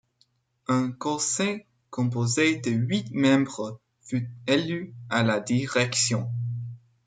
[0.67, 6.27] Un conseil composé de huit membres fut élu à la direction.